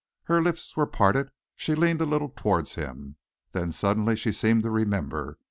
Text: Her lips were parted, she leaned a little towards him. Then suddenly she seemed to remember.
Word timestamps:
Her 0.23 0.41
lips 0.41 0.75
were 0.75 0.87
parted, 0.87 1.29
she 1.55 1.75
leaned 1.75 2.01
a 2.01 2.07
little 2.07 2.29
towards 2.35 2.73
him. 2.73 3.17
Then 3.51 3.71
suddenly 3.71 4.15
she 4.15 4.31
seemed 4.31 4.63
to 4.63 4.71
remember. 4.71 5.37